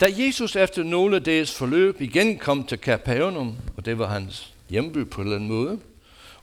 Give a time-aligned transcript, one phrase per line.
[0.00, 5.06] Da Jesus efter nogle dages forløb igen kom til Capernaum, og det var hans hjemby
[5.06, 5.78] på en eller anden måde,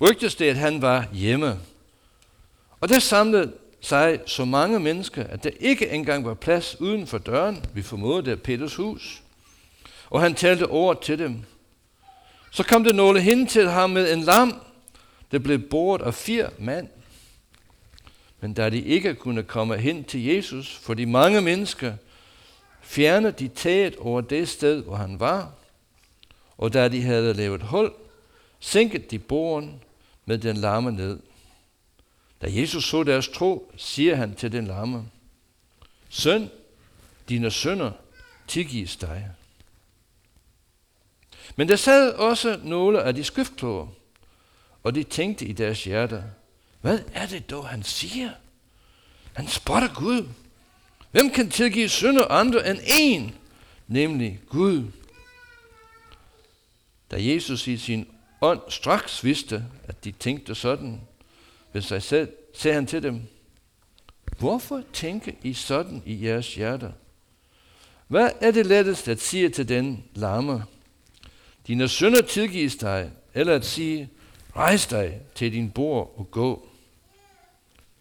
[0.01, 1.59] rygtes det, at han var hjemme.
[2.79, 7.17] Og der samlede sig så mange mennesker, at der ikke engang var plads uden for
[7.17, 7.65] døren.
[7.73, 9.21] Vi formodede det er Peters hus.
[10.09, 11.43] Og han talte ord til dem.
[12.51, 14.61] Så kom der nogle hen til ham med en lam,
[15.31, 16.87] der blev båret af fire mand.
[18.41, 21.93] Men da de ikke kunne komme hen til Jesus, for de mange mennesker,
[22.83, 25.53] fjernede de taget over det sted, hvor han var.
[26.57, 27.91] Og da de havde lavet hul,
[28.59, 29.81] sænkede de boren
[30.25, 31.19] med den lamme ned.
[32.41, 35.05] Da Jesus så deres tro, siger han til den lamme,
[36.09, 36.49] Søn,
[37.29, 37.91] dine sønner
[38.47, 39.29] tilgives dig.
[41.55, 43.89] Men der sad også nogle af de skriftkloge,
[44.83, 46.23] og de tænkte i deres hjerter,
[46.81, 48.29] hvad er det dog, han siger?
[49.33, 50.27] Han spotter Gud.
[51.13, 53.35] Hvem kan tilgive synder andre end en,
[53.87, 54.83] nemlig Gud?
[57.11, 58.07] Da Jesus i sin
[58.41, 61.01] ånd straks vidste, at de tænkte sådan
[61.73, 63.21] ved sig selv, sagde han til dem,
[64.39, 66.91] Hvorfor tænker I sådan i jeres hjerter?
[68.07, 70.63] Hvad er det lettest at sige til den lamme?
[71.67, 74.09] Dine sønder tilgives dig, eller at sige,
[74.55, 76.67] rejs dig til din bord og gå.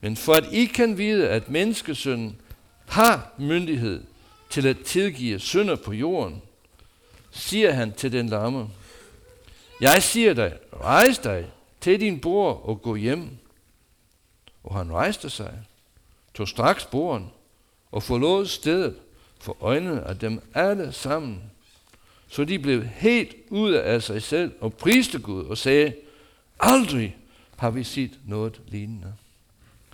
[0.00, 2.36] Men for at I kan vide, at menneskesønnen
[2.92, 4.04] har myndighed
[4.50, 6.42] til at tilgive synder på jorden,
[7.30, 8.68] siger han til den lamme,
[9.80, 11.46] jeg siger dig, rejs dig
[11.80, 13.30] til din bror og gå hjem.
[14.64, 15.58] Og han rejste sig,
[16.34, 17.30] tog straks broren
[17.92, 18.96] og forlod stedet
[19.40, 21.42] for øjnene af dem alle sammen.
[22.28, 25.94] Så de blev helt ude af sig selv og priste Gud og sagde,
[26.60, 27.16] aldrig
[27.56, 29.14] har vi set noget lignende.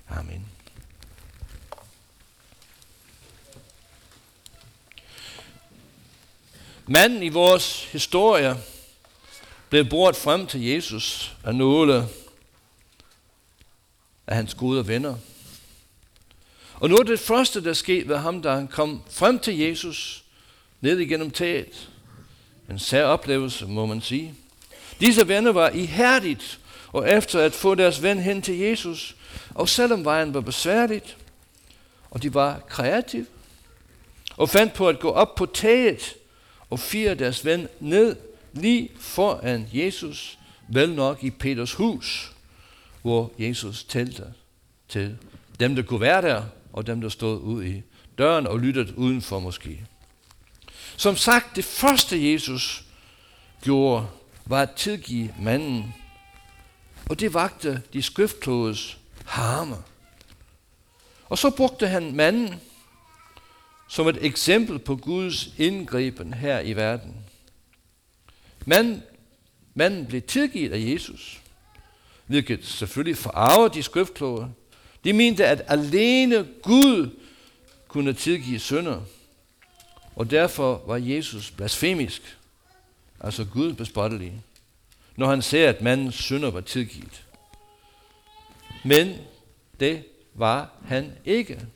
[0.08, 0.57] Amen.
[6.90, 8.56] Manden i vores historie
[9.68, 12.08] blev bort frem til Jesus af nogle
[14.26, 15.14] af hans gode venner.
[16.74, 20.24] Og nu er det første, der skete ved ham, da han kom frem til Jesus,
[20.80, 21.90] ned igennem taget,
[22.70, 24.34] en sær oplevelse, må man sige.
[25.00, 26.60] Disse venner var ihærdigt,
[26.92, 29.16] og efter at få deres ven hen til Jesus,
[29.54, 31.16] og selvom vejen var besværligt,
[32.10, 33.26] og de var kreative,
[34.36, 36.14] og fandt på at gå op på taget
[36.70, 38.16] og fire deres ven ned
[38.52, 42.32] lige foran Jesus, vel nok i Peters hus,
[43.02, 44.24] hvor Jesus talte
[44.88, 45.18] til
[45.60, 47.82] dem, der kunne være der, og dem, der stod ud i
[48.18, 49.86] døren og lyttede udenfor måske.
[50.96, 52.84] Som sagt, det første Jesus
[53.62, 54.06] gjorde,
[54.46, 55.94] var at tilgive manden,
[57.08, 59.76] og det vagte de skriftkloges harme.
[61.28, 62.54] Og så brugte han manden
[63.88, 67.14] som et eksempel på Guds indgriben her i verden.
[68.66, 69.02] Men
[69.74, 71.40] manden blev tilgivet af Jesus,
[72.26, 74.48] hvilket selvfølgelig forarver de skriftkloge.
[75.04, 77.10] De mente, at alene Gud
[77.88, 79.00] kunne tilgive synder,
[80.16, 82.38] og derfor var Jesus blasfemisk,
[83.20, 84.42] altså Gud bespottelig,
[85.16, 87.24] når han ser, at mandens synder var tilgivet.
[88.84, 89.16] Men
[89.80, 90.04] det
[90.34, 91.66] var han ikke.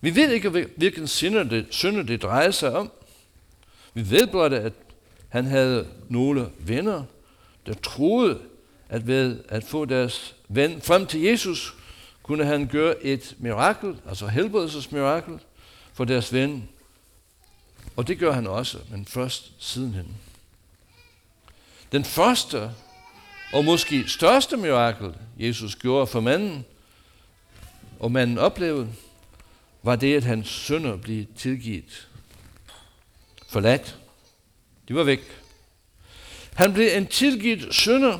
[0.00, 2.92] Vi ved ikke, hvilken synder det, synder det drejer sig om.
[3.94, 4.72] Vi ved blot, at
[5.28, 7.04] han havde nogle venner,
[7.66, 8.38] der troede,
[8.88, 11.74] at ved at få deres ven frem til Jesus,
[12.22, 15.38] kunne han gøre et mirakel, altså helbredelsesmirakel,
[15.92, 16.68] for deres ven.
[17.96, 20.16] Og det gør han også, men først sidenhen.
[21.92, 22.70] Den første
[23.52, 26.64] og måske største mirakel, Jesus gjorde for manden,
[28.00, 28.88] og manden oplevede,
[29.82, 32.08] var det, at hans sønner blev tilgivet.
[33.48, 33.98] Forladt.
[34.88, 35.20] De var væk.
[36.54, 38.18] Han blev en tilgivet sønder,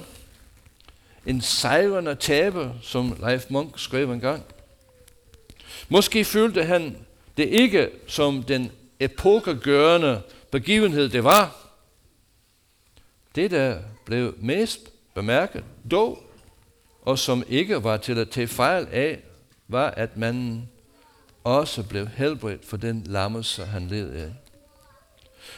[1.27, 4.45] en sejrende taber, som Leif Monk skrev engang.
[5.89, 6.97] Måske følte han
[7.37, 11.57] det ikke som den epokegørende begivenhed, det var.
[13.35, 14.81] Det, der blev mest
[15.15, 16.23] bemærket dog,
[17.03, 19.21] og som ikke var til at tage fejl af,
[19.69, 20.69] var, at man
[21.45, 24.33] også blev helbredt for den lammelse, han led af.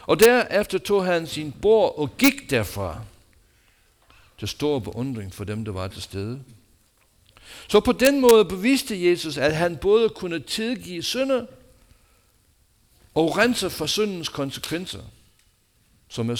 [0.06, 3.00] Og derefter tog han sin bord og gik derfra
[4.38, 6.42] til stor beundring for dem, der var til stede.
[7.68, 11.46] Så på den måde beviste Jesus, at han både kunne tilgive synder
[13.14, 15.02] og rense for syndens konsekvenser,
[16.08, 16.34] som er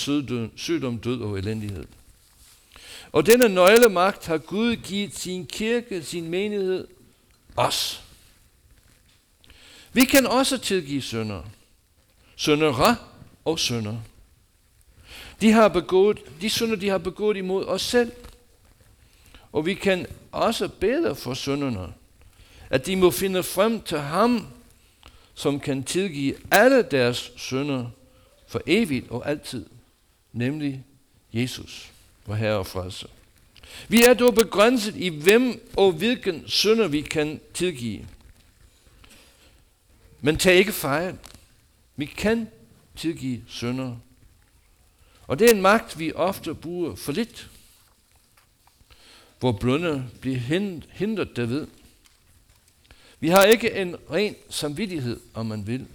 [0.57, 1.87] sygdom, død og elendighed.
[3.13, 6.87] Og denne nøglemagt har Gud givet sin kirke, sin menighed,
[7.57, 8.03] os.
[9.93, 11.43] Vi kan også tilgive sønder.
[12.37, 12.97] Søndere
[13.45, 13.97] og sønder.
[15.41, 18.13] De har begået, de sønder, de har begået imod os selv.
[19.53, 21.93] Og vi kan også bede for sønderne,
[22.71, 24.47] at de må finde frem til ham,
[25.35, 27.87] som kan tilgive alle deres sønder
[28.49, 29.67] for evigt og altid,
[30.33, 30.85] nemlig
[31.33, 31.91] Jesus,
[32.27, 33.09] vor Herre og Frelser.
[33.89, 38.07] Vi er dog begrænset i hvem og hvilken sønder vi kan tilgive.
[40.25, 41.19] Men tag ikke fejl.
[41.97, 42.49] Vi kan
[42.97, 43.97] tilgive synder.
[45.27, 47.51] Og det er en magt, vi ofte bruger for lidt.
[49.39, 50.39] Hvor blunde bliver
[50.91, 51.67] hindret derved.
[53.21, 55.87] Vi har ikke en ren samvittighed, om man vil.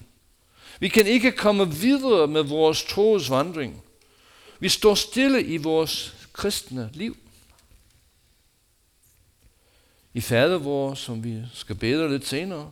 [0.80, 3.84] Vi kan ikke komme videre med vores troes vandring.
[4.60, 7.18] Vi står stille i vores kristne liv.
[10.14, 12.72] I fader vor, som vi skal bede lidt senere,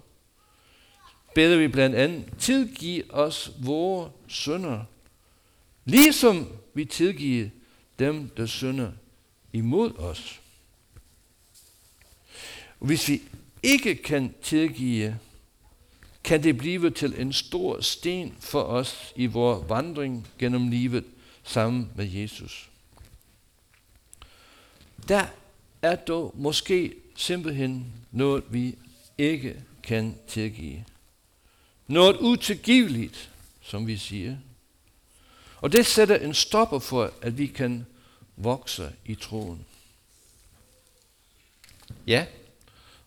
[1.36, 4.84] beder vi blandt andet, tilgiv os vores sønder,
[5.86, 7.50] ligesom vi tilgiver
[8.00, 8.92] dem, der synder
[9.54, 10.42] imod os.
[12.80, 13.22] Hvis vi
[13.64, 15.20] ikke kan tilgive,
[16.24, 21.06] kan det blive til en stor sten for os i vores vandring gennem livet
[21.44, 22.70] sammen med Jesus.
[25.08, 25.26] Der
[25.82, 28.76] er dog måske simpelthen noget, vi
[29.18, 30.86] ikke kan tilgive.
[31.88, 34.38] Noget utilgiveligt, som vi siger.
[35.62, 37.86] Og det sætter en stopper for, at vi kan
[38.38, 39.66] vokse i troen.
[42.08, 42.26] Ja,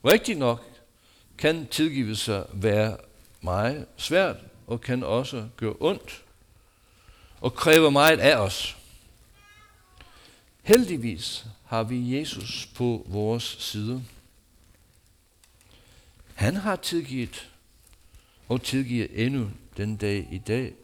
[0.04, 0.64] rigtig nok
[1.38, 2.96] kan tilgivelse være
[3.40, 4.36] meget svært
[4.66, 6.22] og kan også gøre ondt
[7.40, 8.76] og kræve meget af os.
[10.62, 14.04] Heldigvis har vi Jesus på vores side.
[16.34, 17.50] Han har tilgivet
[18.48, 20.74] og tilgiver endnu den dag i dag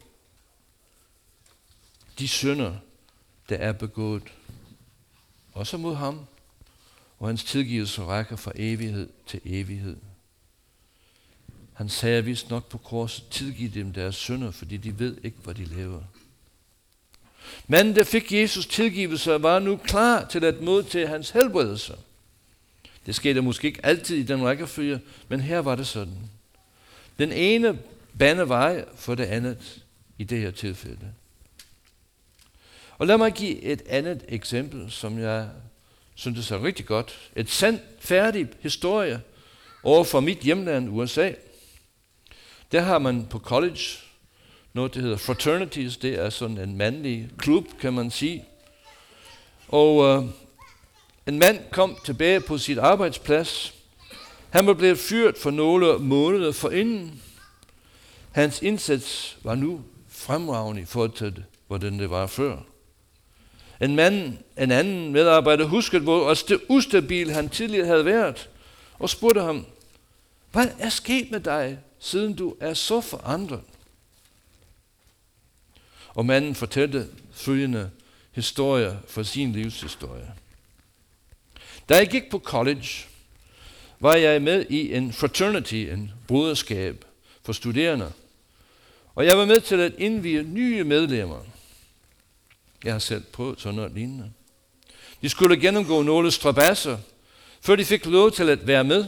[2.19, 2.75] de synder,
[3.49, 4.23] der er begået,
[5.53, 6.25] også mod ham,
[7.19, 9.97] og hans tilgivelse rækker fra evighed til evighed.
[11.73, 15.53] Han sagde vist nok på korset, tilgiv dem deres synder, fordi de ved ikke, hvad
[15.53, 16.01] de laver.
[17.67, 21.95] Men der fik Jesus tilgivelse var nu klar til at modtage hans helbredelse.
[23.05, 26.29] Det skete måske ikke altid i den rækkefølge, men her var det sådan.
[27.19, 27.79] Den ene
[28.19, 29.83] baner vej for det andet
[30.17, 31.13] i det her tilfælde.
[32.97, 35.49] Og lad mig give et andet eksempel, som jeg
[36.15, 37.31] synes er rigtig godt.
[37.35, 39.21] Et sandt, færdigt historie
[39.83, 41.31] over for mit hjemland USA.
[42.71, 43.81] Der har man på college
[44.73, 45.97] noget, der hedder fraternities.
[45.97, 48.45] Det er sådan en mandlig klub, kan man sige.
[49.67, 50.29] Og øh,
[51.27, 53.74] en mand kom tilbage på sit arbejdsplads.
[54.55, 57.21] Han var blevet fyret for nogle måneder forinden.
[58.31, 62.57] Hans indsats var nu fremragende i forhold til, hvordan det var før.
[63.81, 66.35] En, mand, en anden medarbejder huskede, hvor
[66.69, 68.49] ustabil han tidligere havde været,
[68.99, 69.65] og spurgte ham,
[70.51, 73.63] hvad er sket med dig, siden du er så forandret?
[76.09, 77.91] Og manden fortalte følgende
[78.31, 80.33] historie for sin livshistorie.
[81.89, 82.87] Da jeg gik på college,
[83.99, 87.05] var jeg med i en fraternity, en broderskab
[87.43, 88.11] for studerende.
[89.15, 91.39] Og jeg var med til at indvige nye medlemmer.
[92.83, 94.31] Jeg har selv prøvet sådan noget lignende.
[95.21, 96.97] De skulle gennemgå nogle strabasser,
[97.61, 99.05] før de fik lov til at være med.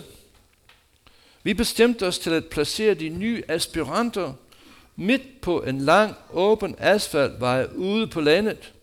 [1.43, 4.33] Vi bestemte os til at placere de nye aspiranter
[4.95, 8.73] midt på en lang, åben asfaltvej ude på landet.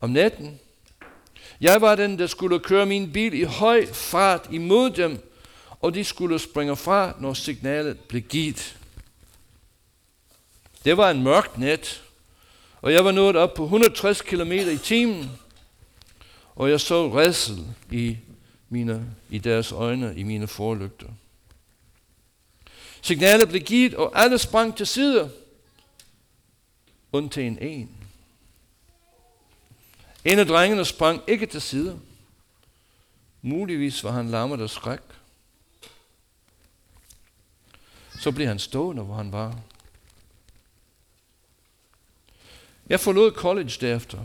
[0.00, 0.60] Om natten.
[1.60, 5.30] Jeg var den, der skulle køre min bil i høj fart imod dem,
[5.80, 8.76] og de skulle springe fra, når signalet blev givet.
[10.84, 12.02] Det var en mørk nat,
[12.82, 15.30] og jeg var nået op på 160 km i timen,
[16.54, 18.16] og jeg så redsel i,
[18.68, 21.06] mine, i deres øjne, i mine forlygter.
[23.02, 25.30] Signalet blev givet, og alle sprang til side,
[27.12, 27.99] undtagen en.
[30.24, 32.00] En af drengene sprang ikke til side.
[33.42, 35.00] Muligvis var han lammet af skræk.
[38.20, 39.58] Så blev han stående, hvor han var.
[42.88, 44.18] Jeg forlod college derefter.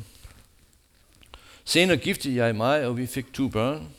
[1.66, 3.90] Senere giftede jeg mig, og vi fik to børn.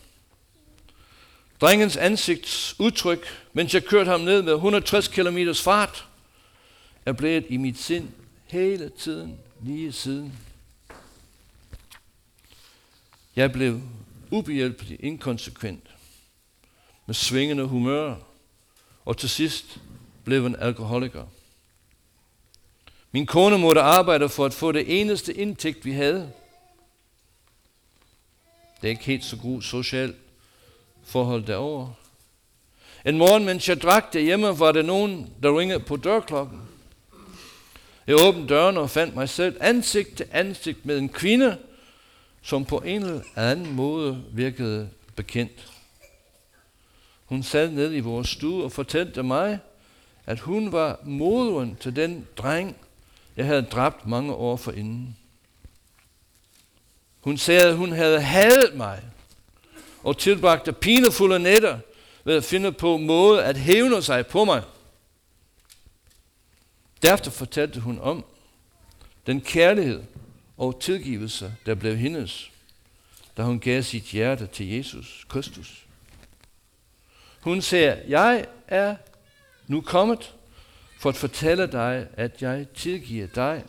[1.61, 6.09] Drengens ansigtsudtryk, mens jeg kørte ham ned med 160 km fart,
[7.07, 8.09] er blevet i mit sind
[8.47, 10.39] hele tiden lige siden.
[13.37, 13.81] Jeg blev
[14.31, 15.91] ubehjælpelig inkonsekvent,
[17.07, 18.15] med svingende humør,
[19.05, 19.79] og til sidst
[20.25, 21.27] blev en alkoholiker.
[23.13, 26.33] Min kone måtte arbejde for at få det eneste indtægt, vi havde.
[28.81, 30.15] Det er ikke helt så god social
[31.05, 31.95] forhold derovre.
[33.05, 36.61] En morgen, mens jeg drak derhjemme, var der nogen, der ringede på dørklokken.
[38.07, 41.59] Jeg åbnede døren og fandt mig selv ansigt til ansigt med en kvinde,
[42.47, 45.73] som på en eller anden måde virkede bekendt.
[47.25, 49.59] Hun sad ned i vores stue og fortalte mig,
[50.27, 52.77] at hun var moderen til den dreng,
[53.37, 55.17] jeg havde dræbt mange år forinden.
[57.21, 59.03] Hun sagde, at hun havde hadet mig
[60.03, 61.79] og tilbragte pinefulde nætter
[62.25, 64.63] ved at finde på måde at hævne sig på mig.
[67.03, 68.25] Derefter fortalte hun om
[69.27, 70.03] den kærlighed
[70.57, 72.51] og tilgivelse, der blev hendes,
[73.37, 75.87] da hun gav sit hjerte til Jesus Kristus.
[77.41, 78.97] Hun siger, jeg er
[79.67, 80.35] nu kommet
[80.99, 83.65] for at fortælle dig, at jeg tilgiver dig,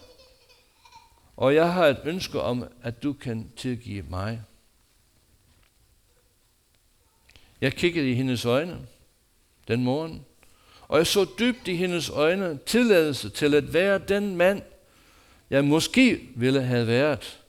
[1.38, 4.41] og jeg har et ønske om, at du kan tilgive mig.
[7.62, 8.88] Jeg kiggede i hendes øjne
[9.67, 10.25] den morgen,
[10.88, 14.62] og jeg så dybt i hendes øjne tilladelse til at være den mand,
[15.50, 17.39] jeg måske ville have været,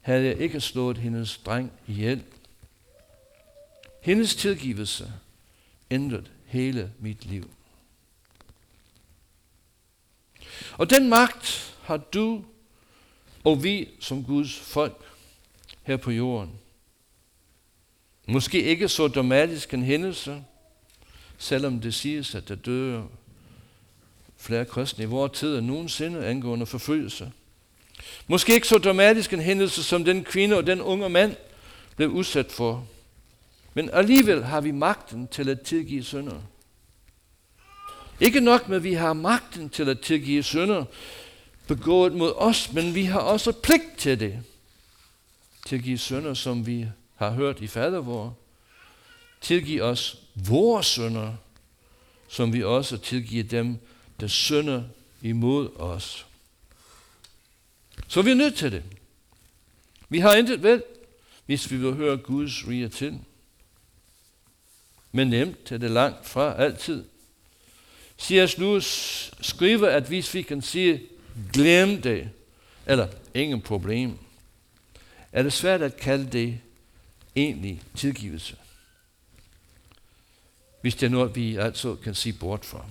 [0.00, 2.22] havde jeg ikke slået hendes dreng ihjel.
[4.00, 5.12] Hendes tilgivelse
[5.90, 7.50] ændrede hele mit liv.
[10.72, 12.44] Og den magt har du
[13.44, 15.04] og vi som Guds folk
[15.82, 16.58] her på jorden.
[18.28, 20.44] Måske ikke så dramatisk en hændelse,
[21.38, 23.02] selvom det siges, at der dør
[24.42, 27.32] flere kristne i vores tid end nogensinde angående forfølgelse.
[28.26, 31.36] Måske ikke så dramatisk en hændelse, som den kvinde og den unge mand
[31.96, 32.86] blev udsat for.
[33.74, 36.40] Men alligevel har vi magten til at tilgive synder.
[38.20, 40.84] Ikke nok med, at vi har magten til at tilgive synder
[41.66, 44.42] begået mod os, men vi har også pligt til det.
[45.66, 48.36] Tilgive synder, som vi har hørt i fader vor.
[49.40, 51.32] Tilgive os vores synder,
[52.28, 53.78] som vi også tilgiver dem,
[54.22, 54.82] der synder
[55.22, 56.26] imod os.
[58.08, 58.82] Så vi er nødt til det.
[60.08, 60.82] Vi har intet vel,
[61.46, 63.20] hvis vi vil høre Guds rige til.
[65.12, 67.04] Men nemt er det langt fra altid.
[68.20, 68.58] C.S.
[68.58, 68.86] Lewis
[69.40, 71.02] skriver, at hvis vi kan sige,
[71.52, 72.30] glem det,
[72.86, 74.18] eller ingen problem,
[75.32, 76.60] er det svært at kalde det
[77.36, 78.56] egentlig tilgivelse.
[80.80, 82.86] Hvis det er noget, vi altså kan sige bort fra.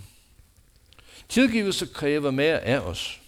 [1.29, 3.21] Tilgivelse kræver mere af os.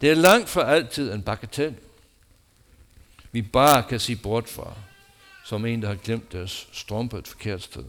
[0.00, 1.74] Det er langt fra altid en bagatel.
[3.32, 4.74] Vi bare kan sige bort fra,
[5.44, 7.84] som en, der har glemt deres strømpe et forkert sted.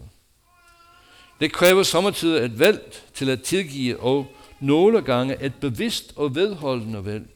[1.39, 7.05] Det kræver samtidig et valg til at tilgive og nogle gange et bevidst og vedholdende
[7.05, 7.29] valg.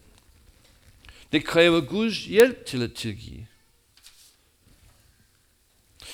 [1.31, 3.47] Det kræver Guds hjælp til at tilgive.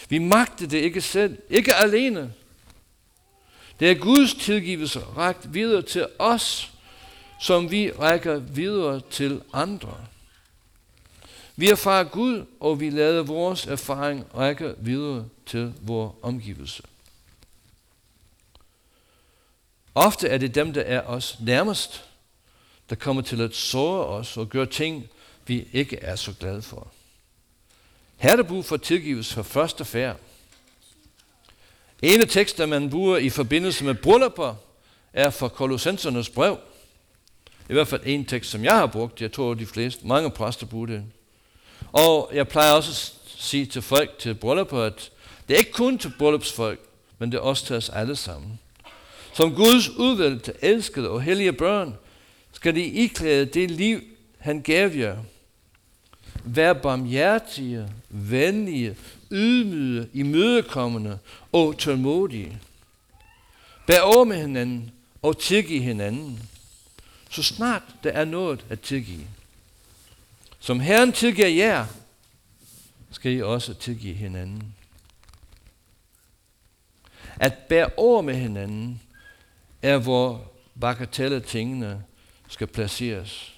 [0.10, 2.34] Vi magter det ikke selv, ikke alene.
[3.82, 6.72] Det er Guds tilgivelse rækt videre til os,
[7.40, 9.98] som vi rækker videre til andre.
[11.56, 16.84] Vi erfarer Gud, og vi lader vores erfaring række videre til vores omgivelse.
[19.96, 22.04] Ofte er det dem, der er os nærmest,
[22.90, 25.10] der kommer til at såre os og gøre ting,
[25.48, 26.88] vi ikke er så glade for.
[28.18, 30.18] Her er der brug for tilgivelse for første færd.
[32.02, 34.56] Ene af tekster, man bruger i forbindelse med bryllupper,
[35.14, 36.58] er fra Kolossensernes brev.
[37.70, 39.22] I hvert fald en tekst, som jeg har brugt.
[39.22, 41.04] Jeg tror, de fleste, mange præster bruger det.
[41.92, 45.12] Og jeg plejer også at sige til folk til bryllupper, at
[45.48, 46.80] det er ikke kun til bryllupsfolk,
[47.20, 48.60] men det er også til os alle sammen.
[49.34, 51.98] Som Guds udvalgte, elskede og hellige børn,
[52.52, 54.02] skal de iklæde det liv,
[54.38, 55.18] han gav jer.
[56.44, 58.96] Vær barmhjertige, venlige,
[59.32, 61.20] ydmyge, imødekommende
[61.52, 62.60] og tålmodige.
[63.88, 66.50] Bær over med hinanden og tilgive hinanden,
[67.30, 69.28] så snart der er noget at tilgive.
[70.60, 71.86] Som Herren tilgiver jer,
[73.12, 74.76] skal I også tilgive hinanden.
[77.40, 79.02] At bære over med hinanden
[79.82, 82.04] er, hvor bagatelle tingene
[82.50, 83.54] skal placeres.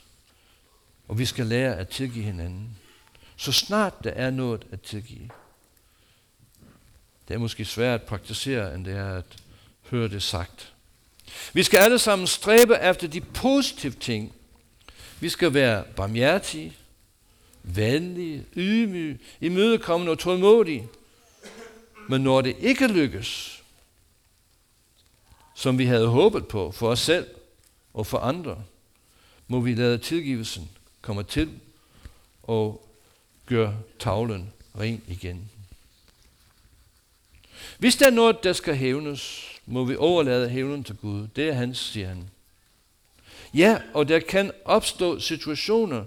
[1.08, 2.78] Og vi skal lære at tilgive hinanden.
[3.36, 5.30] Så snart der er noget at tilgive.
[7.28, 9.26] Det er måske svært at praktisere, end det er at
[9.90, 10.74] høre det sagt.
[11.54, 14.34] Vi skal alle sammen stræbe efter de positive ting.
[15.20, 16.74] Vi skal være barmhjertige,
[17.64, 20.88] venlige, ydmyge, imødekommende og tålmodige.
[22.10, 23.64] Men når det ikke lykkes,
[25.56, 27.28] som vi havde håbet på for os selv
[27.94, 28.64] og for andre,
[29.48, 30.70] må vi lade tilgivelsen
[31.02, 31.60] komme til
[32.44, 32.90] og
[33.46, 35.50] gøre tavlen ren igen.
[37.84, 41.28] Hvis der er noget, der skal hævnes, må vi overlade hævnen til Gud.
[41.36, 42.30] Det er hans, siger han.
[43.54, 46.04] Ja, og der kan opstå situationer,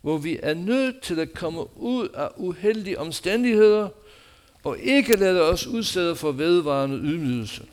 [0.00, 3.88] hvor vi er nødt til at komme ud af uheldige omstændigheder,
[4.64, 7.66] og ikke lade os udsætte for vedvarende ydmygelse.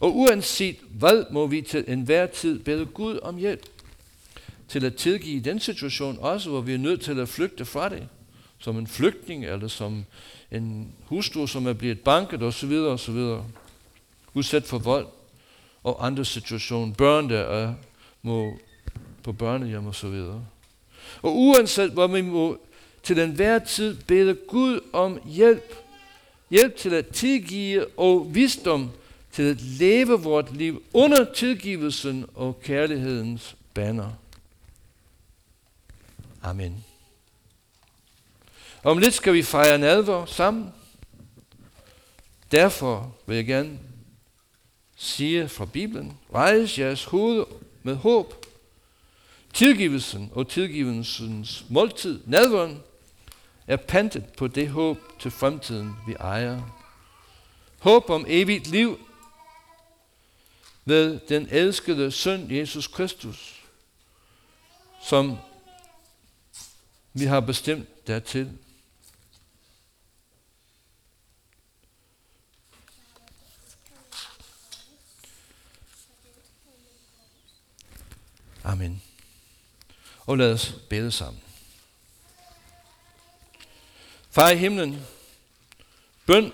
[0.00, 3.66] Og uanset hvad, må vi til enhver tid bede Gud om hjælp
[4.68, 8.08] til at tilgive den situation, også hvor vi er nødt til at flygte fra det,
[8.60, 10.04] som en flygtning, eller som
[10.50, 12.72] en hustru, som er blevet banket osv.
[12.72, 13.36] osv.
[14.34, 15.06] Udsat for vold
[15.82, 16.94] og andre situationer.
[16.94, 17.74] Børn, der er
[18.22, 18.58] må
[19.22, 20.44] på børnehjem og så videre.
[21.22, 22.58] Og uanset hvor vi må
[23.02, 25.74] til enhver tid bede Gud om hjælp.
[26.50, 28.90] Hjælp til at tilgive og visdom
[29.32, 34.10] til at leve vort liv under tilgivelsen og kærlighedens banner.
[36.42, 36.84] Amen.
[38.84, 40.74] Om lidt skal vi fejre nadver sammen.
[42.50, 43.78] Derfor vil jeg gerne
[44.96, 47.44] sige fra Bibelen, rejs jeres hoved
[47.82, 48.46] med håb.
[49.52, 52.82] Tilgivelsen og tilgivelsens måltid, nadveren,
[53.66, 56.62] er pantet på det håb til fremtiden, vi ejer.
[57.78, 58.98] Håb om evigt liv
[60.84, 63.60] ved den elskede søn Jesus Kristus,
[65.02, 65.38] som
[67.12, 68.58] vi har bestemt dertil.
[78.70, 79.02] Amen.
[80.26, 81.42] Og lad os bede sammen.
[84.30, 85.06] Far i himlen,
[86.26, 86.52] bøn,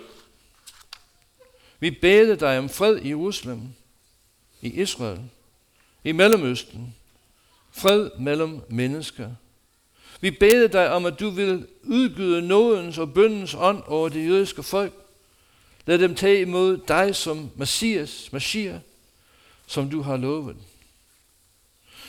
[1.80, 3.62] vi beder dig om fred i Jerusalem,
[4.62, 5.20] i Israel,
[6.04, 6.94] i Mellemøsten,
[7.72, 9.30] fred mellem mennesker.
[10.20, 14.62] Vi beder dig om, at du vil udgyde nådens og bøndens ånd over det jødiske
[14.62, 14.92] folk.
[15.86, 18.80] Lad dem tage imod dig som Messias, Messias,
[19.66, 20.56] som du har lovet.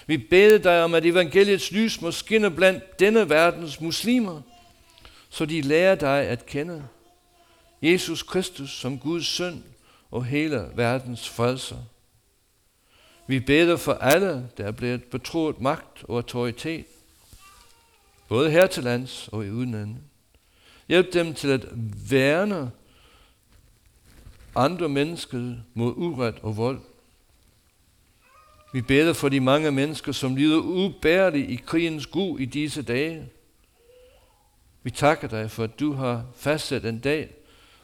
[0.07, 4.41] Vi beder dig om, at evangeliets lys må skinne blandt denne verdens muslimer,
[5.29, 6.87] så de lærer dig at kende
[7.81, 9.63] Jesus Kristus som Guds søn
[10.11, 11.77] og hele verdens frelser.
[13.27, 16.85] Vi beder for alle, der er blevet betroet magt og autoritet,
[18.27, 19.97] både her til lands og i udlandet.
[20.87, 21.65] Hjælp dem til at
[22.11, 22.71] værne
[24.55, 26.79] andre mennesker mod uret og vold.
[28.77, 33.29] Vi beder for de mange mennesker, som lider ubærligt i krigens gu i disse dage.
[34.83, 37.33] Vi takker dig for, at du har fastsat en dag,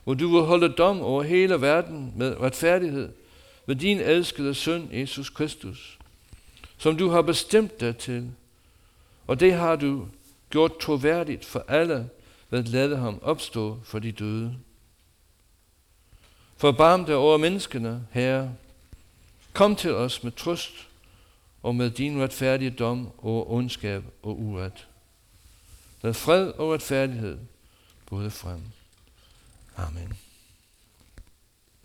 [0.04, 3.10] hvor du vil holde dom over hele verden med retfærdighed
[3.66, 6.00] ved din elskede søn, Jesus Kristus,
[6.78, 8.32] som du har bestemt dig til.
[9.28, 10.08] Og det har du
[10.50, 12.10] gjort troværdigt for alle
[12.50, 14.56] ved at lade ham opstå for de døde.
[16.58, 18.56] Forbarm dig over menneskene, Herre.
[19.54, 20.88] Kom til os med trøst
[21.63, 24.88] og med din retfærdige dom over ondskab og uret.
[26.02, 27.38] Lad fred og retfærdighed
[28.06, 28.62] både frem.
[29.78, 30.18] Amen.